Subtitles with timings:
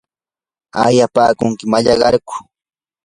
[0.81, 2.35] ¿aayapaakunki mallaqarku?